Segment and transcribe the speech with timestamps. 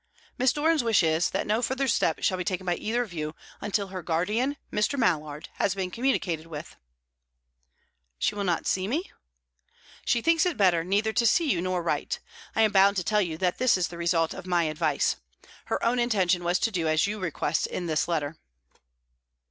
[0.35, 3.35] "Miss Doran's wish is, that no further step shall be taken by either of you
[3.61, 4.97] until her guardian, Mr.
[4.97, 6.75] Mallard, has been communicated with."
[8.17, 9.11] "She will not see me?"
[10.03, 12.19] "She thinks it better neither to see you nor to write.
[12.55, 15.17] I am bound to tell you that this is the result of my advice.
[15.65, 18.37] Her own intention was to do as you request in this letter."